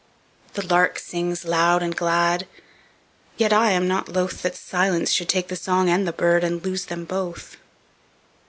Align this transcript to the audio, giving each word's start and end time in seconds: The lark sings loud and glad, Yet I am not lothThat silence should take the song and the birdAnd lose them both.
The 0.55 0.65
lark 0.65 0.97
sings 0.97 1.45
loud 1.45 1.83
and 1.83 1.95
glad, 1.95 2.47
Yet 3.37 3.53
I 3.53 3.69
am 3.69 3.87
not 3.87 4.07
lothThat 4.07 4.55
silence 4.55 5.11
should 5.11 5.29
take 5.29 5.47
the 5.47 5.55
song 5.55 5.89
and 5.91 6.07
the 6.07 6.11
birdAnd 6.11 6.63
lose 6.63 6.85
them 6.85 7.05
both. 7.05 7.57